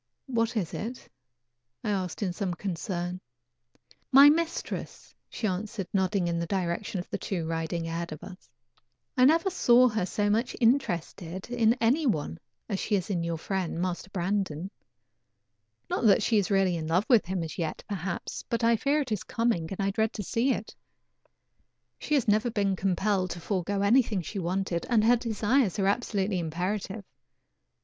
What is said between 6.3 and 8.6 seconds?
the direction of the two riding ahead of us.